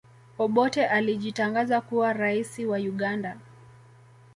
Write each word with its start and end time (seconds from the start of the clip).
obote 0.37 0.85
alijitangaza 0.87 1.81
kuwa 1.81 2.13
raisi 2.13 2.65
wa 2.65 2.77
uganda 2.77 3.37